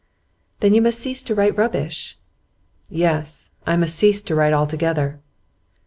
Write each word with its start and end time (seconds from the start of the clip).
'Then 0.61 0.73
you 0.73 0.81
must 0.81 0.97
cease 0.97 1.21
to 1.21 1.35
write 1.35 1.55
rubbish.' 1.55 2.17
'Yes. 2.89 3.51
I 3.67 3.75
must 3.75 3.93
cease 3.95 4.23
to 4.23 4.33
write 4.33 4.51
altogether. 4.51 5.19